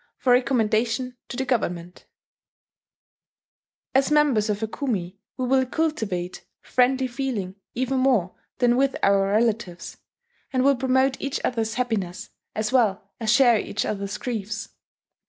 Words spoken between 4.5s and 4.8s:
a